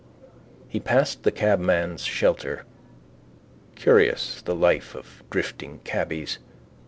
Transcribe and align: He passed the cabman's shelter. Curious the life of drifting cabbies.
He 0.67 0.79
passed 0.79 1.21
the 1.21 1.31
cabman's 1.31 2.01
shelter. 2.05 2.65
Curious 3.75 4.41
the 4.41 4.55
life 4.55 4.95
of 4.95 5.21
drifting 5.29 5.77
cabbies. 5.83 6.39